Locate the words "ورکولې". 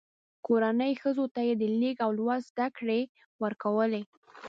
3.43-4.01